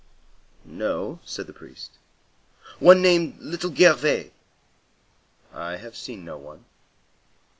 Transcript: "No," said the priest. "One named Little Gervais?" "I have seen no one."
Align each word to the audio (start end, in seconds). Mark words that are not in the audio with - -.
"No," 0.65 1.19
said 1.23 1.45
the 1.45 1.53
priest. 1.53 1.91
"One 2.79 3.03
named 3.03 3.37
Little 3.39 3.71
Gervais?" 3.71 4.31
"I 5.53 5.75
have 5.75 5.95
seen 5.95 6.25
no 6.25 6.39
one." 6.39 6.65